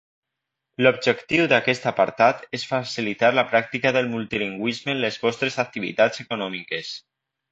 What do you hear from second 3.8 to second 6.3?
del multilingüisme en les vostres activitats